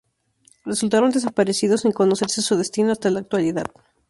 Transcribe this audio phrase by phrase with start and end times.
[0.65, 3.65] Resultaron desaparecidos sin conocerse su destino hasta la actualidad.